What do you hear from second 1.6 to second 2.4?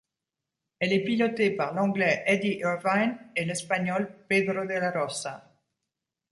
l'Anglais